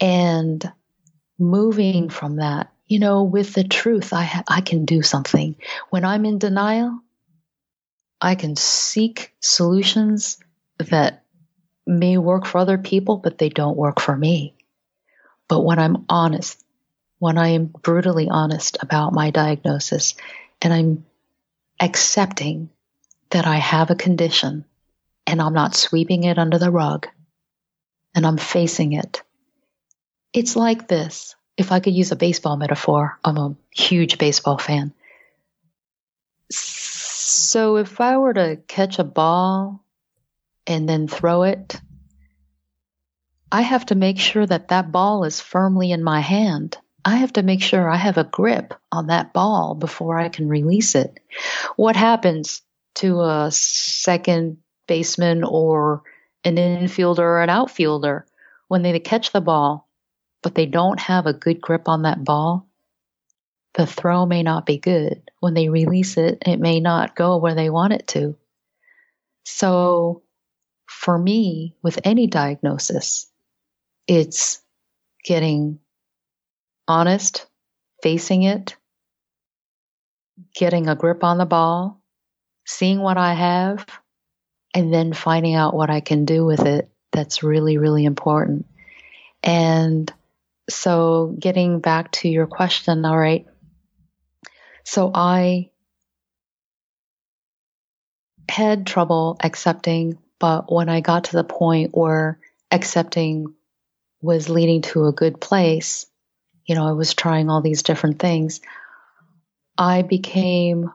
[0.00, 0.72] And
[1.38, 5.56] moving from that you know, with the truth, I, ha- I can do something.
[5.90, 7.00] When I'm in denial,
[8.20, 10.38] I can seek solutions
[10.78, 11.24] that
[11.86, 14.54] may work for other people, but they don't work for me.
[15.48, 16.63] But when I'm honest,
[17.24, 20.14] when I am brutally honest about my diagnosis
[20.60, 21.06] and I'm
[21.80, 22.68] accepting
[23.30, 24.66] that I have a condition
[25.26, 27.06] and I'm not sweeping it under the rug
[28.14, 29.22] and I'm facing it,
[30.34, 34.92] it's like this if I could use a baseball metaphor, I'm a huge baseball fan.
[36.50, 39.82] So if I were to catch a ball
[40.66, 41.80] and then throw it,
[43.50, 46.76] I have to make sure that that ball is firmly in my hand.
[47.04, 50.48] I have to make sure I have a grip on that ball before I can
[50.48, 51.20] release it.
[51.76, 52.62] What happens
[52.96, 56.02] to a second baseman or
[56.44, 58.26] an infielder or an outfielder
[58.68, 59.84] when they catch the ball?
[60.44, 62.68] but they don't have a good grip on that ball,
[63.72, 65.22] the throw may not be good.
[65.40, 68.36] When they release it, it may not go where they want it to.
[69.46, 70.22] So,
[70.86, 73.26] for me, with any diagnosis,
[74.06, 74.60] it's
[75.24, 75.80] getting
[76.86, 77.46] honest,
[78.02, 78.76] facing it,
[80.54, 82.00] getting a grip on the ball,
[82.66, 83.86] seeing what I have,
[84.74, 86.90] and then finding out what I can do with it.
[87.12, 88.66] That's really, really important.
[89.42, 90.12] And
[90.68, 93.46] so getting back to your question, all right.
[94.84, 95.70] So I
[98.48, 102.38] had trouble accepting, but when I got to the point where
[102.70, 103.54] accepting
[104.20, 106.06] was leading to a good place,
[106.66, 108.60] you know, I was trying all these different things,
[109.76, 110.92] I became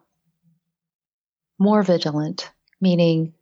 [1.57, 3.33] more vigilant, meaning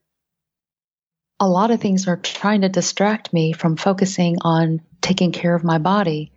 [1.39, 5.63] a lot of things are trying to distract me from focusing on taking care of
[5.63, 6.31] my body.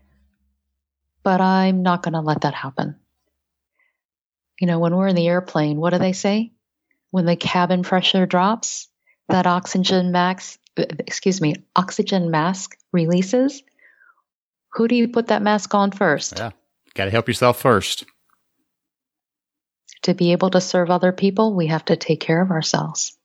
[1.22, 2.96] But I'm not going to let that happen.
[4.60, 6.52] You know, when we're in the airplane, what do they say?
[7.10, 8.88] When the cabin pressure drops,
[9.28, 13.62] that oxygen max, excuse me, oxygen mask releases.
[14.74, 16.38] Who do you put that mask on first?
[16.38, 16.50] Yeah.
[16.94, 18.04] Got to help yourself first.
[20.02, 23.16] To be able to serve other people, we have to take care of ourselves.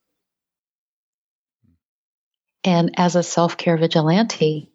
[2.64, 4.72] And as a self care vigilante,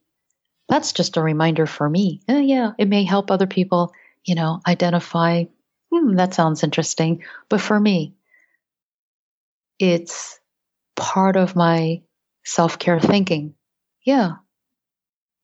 [0.68, 2.22] that's just a reminder for me.
[2.28, 3.92] Eh, yeah, it may help other people,
[4.24, 5.44] you know, identify,
[5.92, 7.24] hmm, that sounds interesting.
[7.48, 8.14] But for me,
[9.80, 10.38] it's
[10.94, 12.02] part of my
[12.44, 13.54] self care thinking.
[14.04, 14.36] Yeah,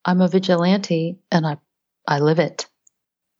[0.06, 1.58] I'm a vigilante and I,
[2.06, 2.66] I live it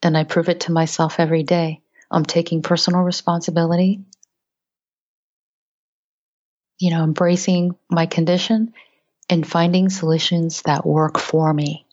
[0.03, 1.81] and I prove it to myself every day.
[2.11, 4.01] I'm taking personal responsibility,
[6.79, 8.75] you know, embracing my condition
[9.31, 11.87] and finding solutions that work for me.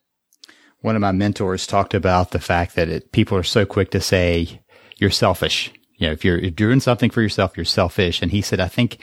[0.81, 4.01] One of my mentors talked about the fact that it, people are so quick to
[4.01, 4.59] say
[4.97, 5.71] you're selfish.
[5.97, 8.21] You know, if you're, doing something for yourself, you're selfish.
[8.21, 8.97] And he said, I think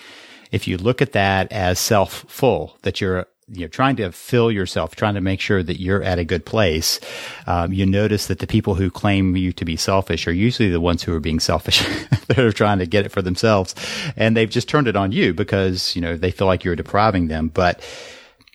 [0.51, 4.51] if you look at that as self full, that you're you know, trying to fill
[4.51, 7.01] yourself, trying to make sure that you're at a good place,
[7.47, 10.81] um, you notice that the people who claim you to be selfish are usually the
[10.81, 11.85] ones who are being selfish.
[12.29, 13.75] They're trying to get it for themselves,
[14.17, 17.27] and they've just turned it on you because you know they feel like you're depriving
[17.27, 17.49] them.
[17.49, 17.83] But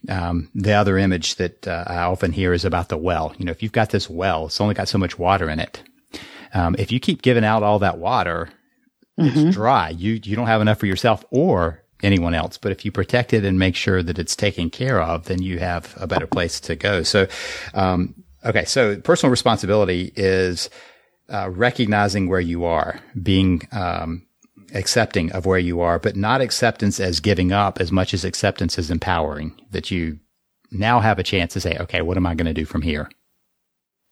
[0.07, 3.33] um, the other image that uh, I often hear is about the well.
[3.37, 5.83] You know, if you've got this well, it's only got so much water in it.
[6.53, 8.49] Um, if you keep giving out all that water,
[9.19, 9.47] mm-hmm.
[9.47, 9.89] it's dry.
[9.89, 12.57] You you don't have enough for yourself or anyone else.
[12.57, 15.59] But if you protect it and make sure that it's taken care of, then you
[15.59, 17.03] have a better place to go.
[17.03, 17.27] So,
[17.73, 20.69] um, okay, so personal responsibility is
[21.29, 24.25] uh, recognizing where you are, being um,
[24.73, 28.77] accepting of where you are, but not acceptance as giving up as much as acceptance
[28.77, 30.19] as empowering that you
[30.71, 33.09] now have a chance to say, okay, what am I going to do from here?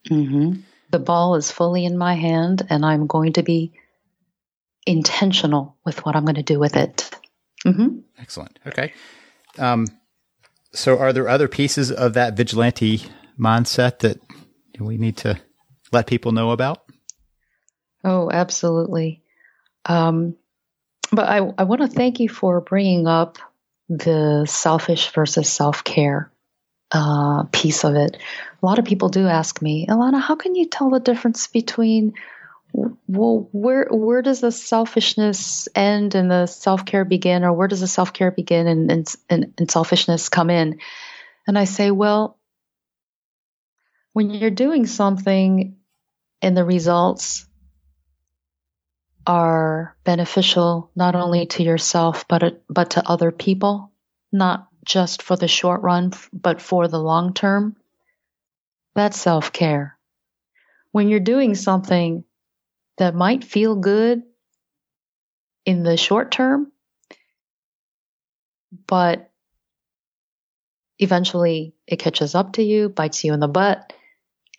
[0.09, 0.61] Mm-hmm.
[0.91, 3.73] The ball is fully in my hand, and I'm going to be
[4.85, 7.12] intentional with what I'm going to do with it.
[7.66, 7.99] Mm-hmm.
[8.20, 8.59] Excellent.
[8.68, 8.93] Okay.
[9.57, 9.88] Um,
[10.74, 13.03] so, are there other pieces of that vigilante
[13.39, 14.20] mindset that
[14.80, 15.39] we need to
[15.91, 16.84] let people know about?
[18.03, 19.22] Oh, absolutely.
[19.86, 20.36] Um,
[21.11, 23.38] but I, I want to thank you for bringing up
[23.88, 26.32] the selfish versus self care
[26.91, 28.18] uh, piece of it.
[28.61, 32.14] A lot of people do ask me, Ilana, how can you tell the difference between
[32.74, 37.82] well, where where does the selfishness end and the self care begin, or where does
[37.82, 40.80] the self care begin and, and, and, and selfishness come in?
[41.47, 42.39] And I say, well,
[44.13, 45.78] when you're doing something
[46.41, 47.45] and the results
[49.26, 53.91] are beneficial not only to yourself but but to other people,
[54.32, 57.76] not just for the short run but for the long term.
[58.95, 59.97] That's self-care.
[60.91, 62.24] When you're doing something
[62.97, 64.23] that might feel good
[65.65, 66.71] in the short term,
[68.87, 69.31] but
[70.99, 73.93] eventually it catches up to you, bites you in the butt,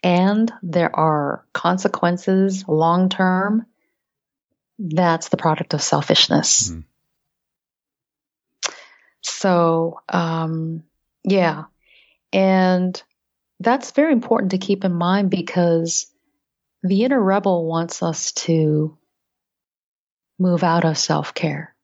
[0.03, 3.67] and there are consequences long term,
[4.79, 6.71] that's the product of selfishness.
[6.71, 6.81] Mm-hmm.
[9.23, 10.83] So, um,
[11.23, 11.65] yeah.
[12.33, 13.01] And
[13.61, 16.13] that's very important to keep in mind because
[16.85, 18.97] the inner rebel wants us to
[20.39, 21.75] move out of self care.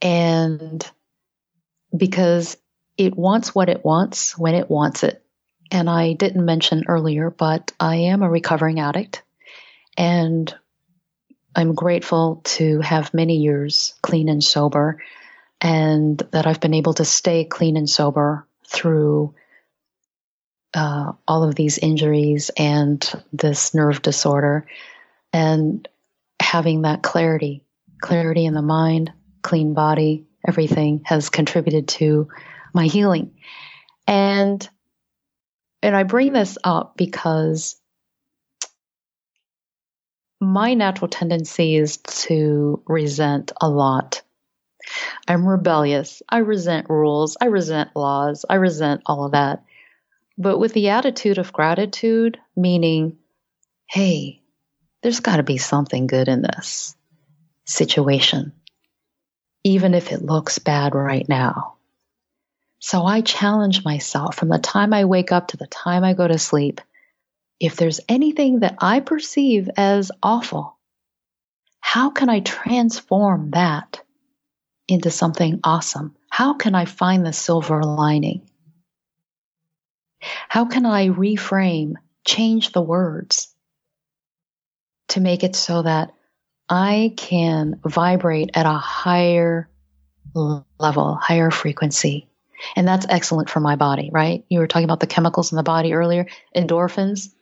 [0.00, 0.84] And
[1.94, 2.56] because
[2.96, 5.22] it wants what it wants when it wants it.
[5.70, 9.22] And I didn't mention earlier, but I am a recovering addict.
[9.96, 10.52] And
[11.54, 15.02] I'm grateful to have many years clean and sober,
[15.60, 19.34] and that I've been able to stay clean and sober through
[20.74, 24.66] uh, all of these injuries and this nerve disorder,
[25.32, 25.88] and
[26.40, 27.64] having that clarity,
[28.00, 29.12] clarity in the mind,
[29.42, 32.28] clean body, everything has contributed to
[32.72, 33.34] my healing.
[34.06, 34.68] And
[35.82, 37.76] and I bring this up because
[40.40, 44.22] my natural tendency is to resent a lot.
[45.26, 46.22] I'm rebellious.
[46.28, 47.36] I resent rules.
[47.40, 48.44] I resent laws.
[48.48, 49.62] I resent all of that
[50.38, 53.18] but with the attitude of gratitude, meaning,
[53.90, 54.40] hey,
[55.02, 56.96] there's got to be something good in this
[57.64, 58.52] situation,
[59.64, 61.74] even if it looks bad right now.
[62.78, 66.28] So I challenge myself from the time I wake up to the time I go
[66.28, 66.80] to sleep.
[67.58, 70.78] If there's anything that I perceive as awful,
[71.80, 74.00] how can I transform that
[74.86, 76.14] into something awesome?
[76.30, 78.48] How can I find the silver lining?
[80.48, 83.54] How can I reframe, change the words
[85.08, 86.12] to make it so that
[86.68, 89.68] I can vibrate at a higher
[90.34, 92.28] level, higher frequency?
[92.74, 94.44] And that's excellent for my body, right?
[94.48, 96.26] You were talking about the chemicals in the body earlier,
[96.56, 97.32] endorphins.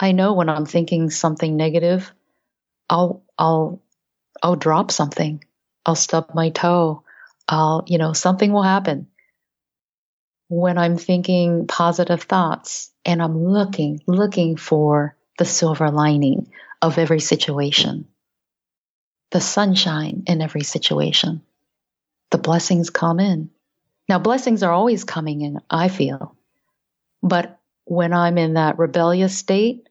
[0.00, 2.12] I know when I'm thinking something negative,
[2.90, 3.80] I'll I'll
[4.42, 5.44] I'll drop something.
[5.86, 7.04] I'll stub my toe.
[7.48, 9.06] I'll, you know, something will happen
[10.52, 17.20] when I'm thinking positive thoughts and I'm looking, looking for the silver lining of every
[17.20, 18.06] situation,
[19.30, 21.40] the sunshine in every situation,
[22.30, 23.48] the blessings come in.
[24.10, 26.36] Now, blessings are always coming in, I feel.
[27.22, 29.88] But when I'm in that rebellious state,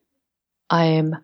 [0.70, 1.16] I'm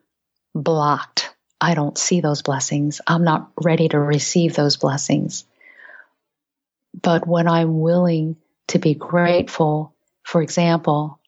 [0.55, 1.29] blocked.
[1.61, 3.01] I don't see those blessings.
[3.05, 5.45] I'm not ready to receive those blessings.
[6.99, 9.95] But when I'm willing to be grateful.
[10.23, 11.19] For example,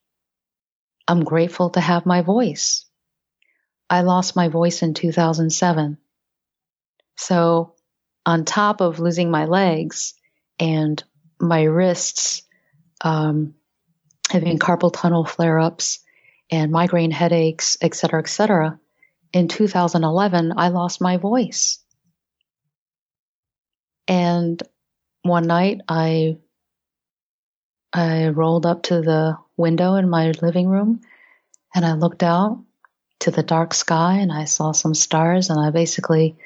[1.07, 2.85] I'm grateful to have my voice.
[3.89, 5.97] I lost my voice in 2007.
[7.17, 7.73] So,
[8.25, 10.13] on top of losing my legs
[10.59, 11.03] and
[11.39, 12.43] my wrists,
[13.01, 13.55] um,
[14.29, 15.99] having carpal tunnel flare ups
[16.51, 18.79] and migraine headaches, et cetera, et cetera,
[19.33, 21.79] in 2011, I lost my voice.
[24.07, 24.61] And
[25.21, 26.37] one night I
[27.93, 31.01] I rolled up to the window in my living room
[31.73, 32.63] and I looked out
[33.21, 36.37] to the dark sky and I saw some stars and I basically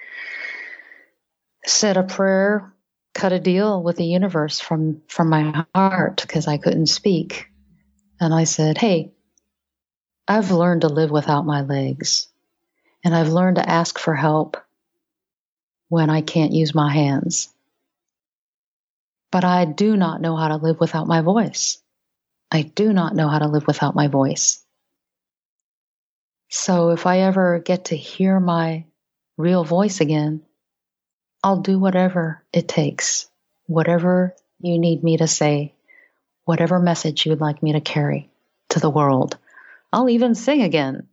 [1.65, 2.73] said a prayer,
[3.13, 7.47] cut a deal with the universe from from my heart because I couldn't speak.
[8.19, 9.11] And I said, "Hey,
[10.27, 12.27] I've learned to live without my legs
[13.03, 14.57] and I've learned to ask for help
[15.89, 17.52] when I can't use my hands.
[19.33, 21.81] But I do not know how to live without my voice.
[22.51, 24.63] I do not know how to live without my voice.
[26.49, 28.85] So if I ever get to hear my
[29.35, 30.43] real voice again,
[31.43, 33.27] I'll do whatever it takes,
[33.65, 35.73] whatever you need me to say,
[36.45, 38.29] whatever message you'd like me to carry
[38.69, 39.39] to the world.
[39.91, 41.07] I'll even sing again.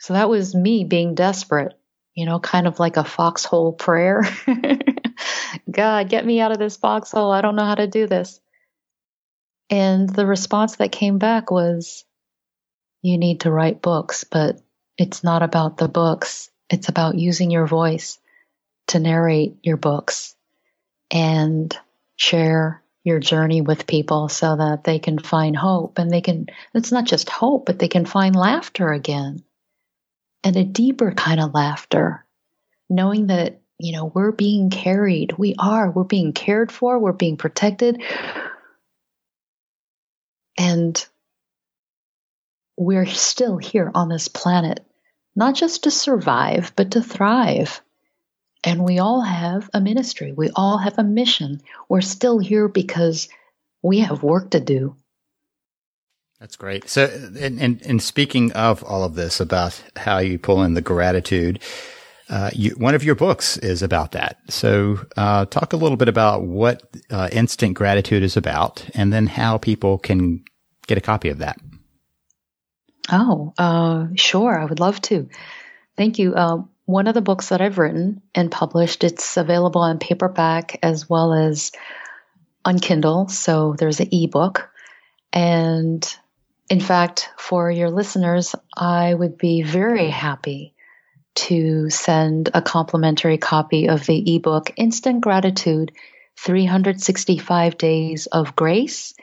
[0.00, 1.72] So that was me being desperate,
[2.12, 4.22] you know, kind of like a foxhole prayer.
[5.70, 7.30] God, get me out of this foxhole.
[7.30, 8.40] I don't know how to do this.
[9.68, 12.04] And the response that came back was,
[13.02, 14.60] you need to write books, but
[14.98, 16.50] it's not about the books.
[16.68, 18.18] It's about using your voice
[18.88, 20.34] to narrate your books
[21.10, 21.76] and
[22.16, 26.92] share your journey with people so that they can find hope and they can, it's
[26.92, 29.42] not just hope, but they can find laughter again
[30.44, 32.26] and a deeper kind of laughter,
[32.88, 35.32] knowing that, you know, we're being carried.
[35.38, 38.02] We are, we're being cared for, we're being protected.
[40.58, 41.06] And
[42.76, 44.84] we're still here on this planet,
[45.34, 47.80] not just to survive, but to thrive.
[48.62, 50.32] And we all have a ministry.
[50.32, 51.62] We all have a mission.
[51.88, 53.28] We're still here because
[53.82, 54.96] we have work to do.
[56.38, 56.88] That's great.
[56.88, 57.04] So,
[57.38, 61.60] and, and, and speaking of all of this about how you pull in the gratitude,
[62.30, 64.38] uh, you, one of your books is about that.
[64.48, 69.26] So, uh, talk a little bit about what uh, instant gratitude is about, and then
[69.26, 70.44] how people can
[70.86, 71.58] get a copy of that.
[73.10, 74.58] Oh, uh, sure.
[74.58, 75.28] I would love to.
[75.96, 76.34] Thank you.
[76.34, 81.08] Uh, one of the books that I've written and published, it's available on paperback as
[81.08, 81.72] well as
[82.64, 83.28] on Kindle.
[83.28, 84.70] So there's an ebook.
[85.32, 86.06] And
[86.68, 90.74] in fact, for your listeners, I would be very happy
[91.34, 95.92] to send a complimentary copy of the ebook Instant Gratitude
[96.38, 99.14] 365 Days of Grace,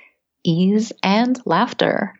[0.43, 2.13] Ease, and Laughter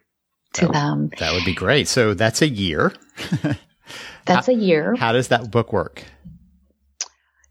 [0.53, 1.11] to that, them.
[1.19, 1.87] That would be great.
[1.87, 2.93] So that's a year.
[4.25, 4.95] that's how, a year.
[4.95, 6.03] How does that book work?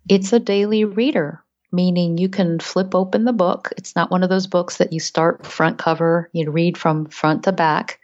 [0.08, 3.72] It's a daily reader, meaning you can flip open the book.
[3.76, 7.44] It's not one of those books that you start front cover, you read from front
[7.44, 8.00] to back,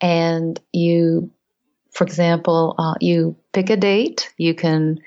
[0.00, 1.30] and you,
[1.92, 4.32] for example, uh, you pick a date.
[4.36, 5.00] You can,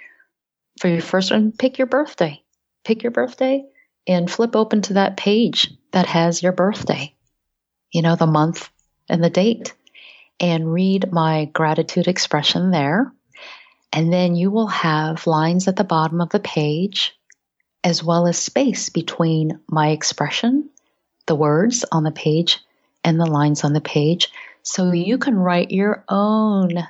[0.80, 2.42] for your first one, pick your birthday.
[2.84, 3.66] Pick your birthday
[4.08, 7.14] and flip open to that page that has your birthday.
[7.92, 8.70] You know, the month,
[9.10, 9.74] and the date
[10.40, 13.14] and read my gratitude expression there.
[13.92, 17.16] And then you will have lines at the bottom of the page,
[17.84, 20.70] as well as space between my expression,
[21.28, 22.60] the words on the page,
[23.04, 24.30] and the lines on the page.
[24.64, 26.88] So you can write your own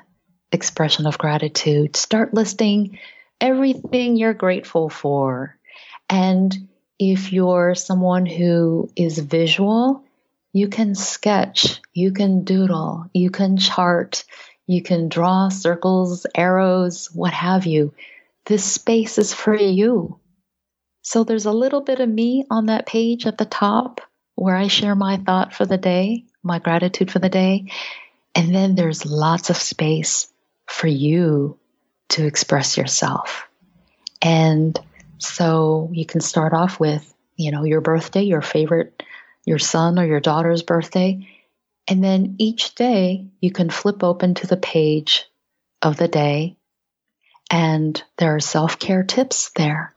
[0.53, 1.95] expression of gratitude.
[1.95, 2.99] Start listing
[3.41, 5.57] everything you're grateful for.
[6.09, 10.03] And if you're someone who is visual,
[10.53, 14.23] you can sketch, you can doodle, you can chart,
[14.67, 17.93] you can draw circles, arrows, what have you.
[18.45, 20.19] This space is for you.
[21.01, 24.01] So there's a little bit of me on that page at the top
[24.35, 27.71] where I share my thought for the day, my gratitude for the day.
[28.35, 30.32] And then there's lots of space
[30.67, 31.57] for you
[32.09, 33.47] to express yourself.
[34.21, 34.77] And
[35.17, 39.03] so you can start off with, you know, your birthday, your favorite
[39.45, 41.27] your son or your daughter's birthday.
[41.87, 45.25] And then each day you can flip open to the page
[45.81, 46.57] of the day
[47.51, 49.93] and there are self care tips there.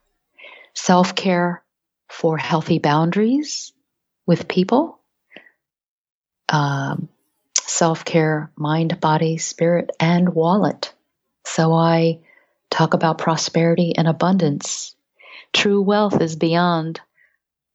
[0.75, 1.62] Self care
[2.09, 3.73] for healthy boundaries
[4.27, 5.01] with people,
[6.49, 7.09] um,
[7.67, 10.93] self care, mind, body, spirit, and wallet.
[11.45, 12.21] So I
[12.71, 14.95] talk about prosperity and abundance.
[15.53, 17.01] True wealth is beyond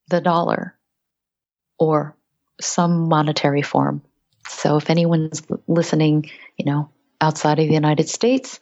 [0.09, 0.75] the dollar
[1.79, 2.15] or
[2.59, 4.01] some monetary form.
[4.47, 6.89] So if anyone's listening, you know,
[7.19, 8.59] outside of the United States,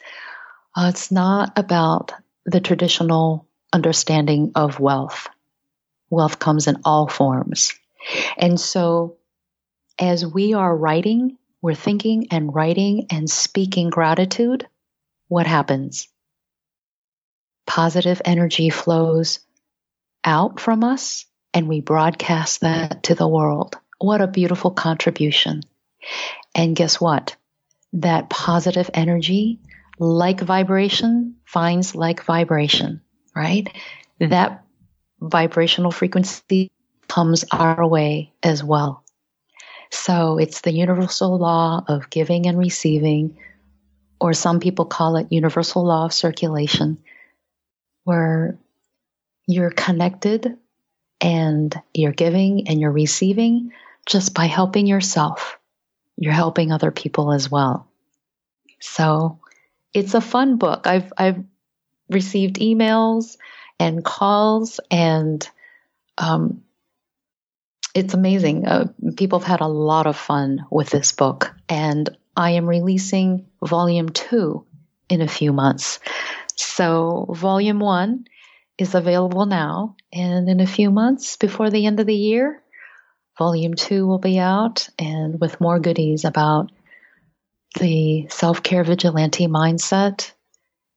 [0.76, 2.12] uh, it's not about
[2.46, 5.28] the traditional understanding of wealth.
[6.08, 7.74] Wealth comes in all forms.
[8.36, 9.16] And so
[10.00, 14.66] as we are writing, we're thinking and writing and speaking gratitude,
[15.28, 16.08] what happens?
[17.66, 19.40] Positive energy flows
[20.24, 23.76] out from us and we broadcast that to the world.
[23.98, 25.62] What a beautiful contribution.
[26.54, 27.36] And guess what?
[27.92, 29.60] That positive energy,
[29.98, 33.02] like vibration, finds like vibration,
[33.36, 33.68] right?
[34.18, 34.64] That
[35.20, 36.70] vibrational frequency
[37.08, 38.99] comes our way as well.
[39.90, 43.38] So it's the universal law of giving and receiving,
[44.20, 46.98] or some people call it universal law of circulation.
[48.04, 48.58] where
[49.46, 50.56] you're connected
[51.20, 53.72] and you're giving and you're receiving
[54.06, 55.58] just by helping yourself.
[56.16, 57.88] You're helping other people as well.
[58.80, 59.40] So
[59.92, 60.86] it's a fun book.
[60.86, 61.44] I've, I've
[62.08, 63.36] received emails
[63.78, 65.48] and calls and,
[66.18, 66.62] um,
[67.94, 68.66] it's amazing.
[68.66, 73.46] Uh, people have had a lot of fun with this book, and I am releasing
[73.64, 74.64] volume two
[75.08, 75.98] in a few months.
[76.56, 78.26] So, volume one
[78.78, 82.62] is available now, and in a few months before the end of the year,
[83.38, 86.70] volume two will be out and with more goodies about
[87.78, 90.32] the self care vigilante mindset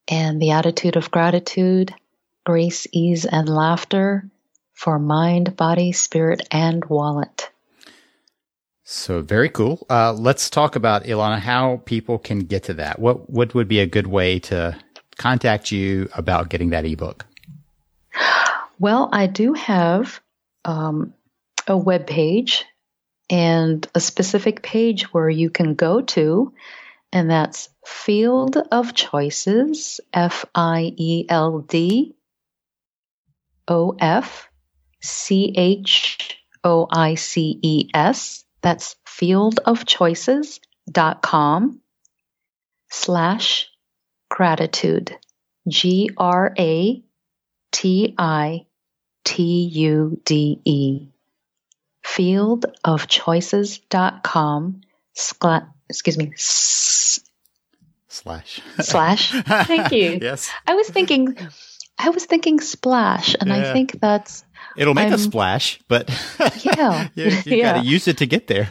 [0.08, 1.94] and the attitude of gratitude,
[2.46, 4.30] grace, ease, and laughter
[4.74, 7.50] for mind, body, spirit, and wallet.
[8.84, 9.86] So very cool.
[9.90, 13.00] Uh, let's talk about Ilana, how people can get to that.
[13.00, 14.78] What what would be a good way to
[15.18, 17.26] contact you about getting that ebook?
[18.80, 20.20] Well, I do have
[20.66, 21.14] um,
[21.68, 22.66] a web page
[23.30, 26.54] and a specific page where you can go to,
[27.14, 32.16] and that's Field of Choices, F I E L D
[33.68, 34.50] O F
[35.04, 38.44] C H O I C E S.
[38.62, 41.82] That's fieldofchoices.com
[42.90, 43.70] slash
[44.30, 45.16] gratitude.
[45.68, 47.04] G R A
[47.72, 48.66] T I
[49.26, 49.44] T
[49.74, 51.08] U D E.
[53.54, 54.82] Fieldofchoices.com
[55.14, 57.20] slash, excuse me s-
[58.08, 59.32] slash slash
[59.66, 61.36] thank you yes i was thinking
[61.98, 63.70] i was thinking splash and Yeah.
[63.70, 64.44] i think that's
[64.78, 66.10] it'll make a I'm- splash but
[66.64, 67.10] Yeah.
[67.16, 67.74] you, you Yeah.
[67.76, 68.70] gotta use it to get there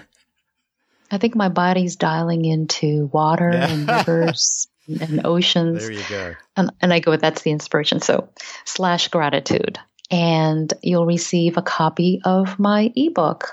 [1.11, 3.68] I think my body's dialing into water Yeah.
[3.68, 5.80] and rivers and oceans.
[5.86, 8.01] there you go And, and I go, that's the inspiration.
[8.01, 8.30] So,
[8.64, 9.78] slash gratitude.
[10.11, 13.51] And you'll receive a copy of my ebook,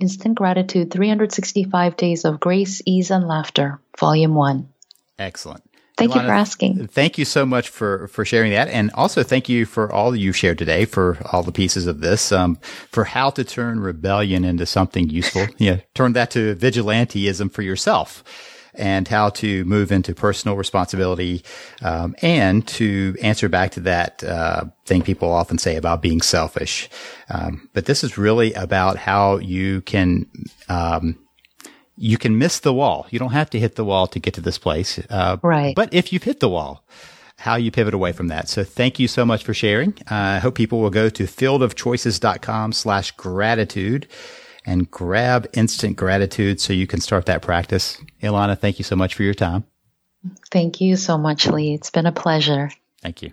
[0.00, 4.68] Instant Gratitude 365 Days of Grace, Ease, and Laughter, Volume 1.
[5.18, 5.62] excellent
[5.96, 6.88] Thank you for asking.
[6.88, 8.68] Thank you so much for, for sharing that.
[8.68, 12.32] And also thank you for all you shared today, for all the pieces of this,
[12.32, 12.56] um,
[12.90, 15.46] for how to turn rebellion into something useful.
[15.58, 15.78] yeah.
[15.94, 18.22] Turn that to vigilanteism for yourself
[18.74, 21.42] and how to move into personal responsibility,
[21.82, 26.90] um, and to answer back to that, uh, thing people often say about being selfish.
[27.30, 30.26] Um, but this is really about how you can,
[30.68, 31.18] um,
[31.96, 33.06] you can miss the wall.
[33.10, 34.98] You don't have to hit the wall to get to this place.
[35.10, 35.74] Uh, Right.
[35.74, 36.84] But if you've hit the wall,
[37.38, 38.48] how you pivot away from that.
[38.48, 39.90] So thank you so much for sharing.
[40.10, 44.08] Uh, I hope people will go to fieldofchoices.com slash gratitude
[44.64, 47.98] and grab instant gratitude so you can start that practice.
[48.22, 49.64] Ilana, thank you so much for your time.
[50.50, 51.74] Thank you so much, Lee.
[51.74, 52.70] It's been a pleasure.
[53.00, 53.32] Thank you.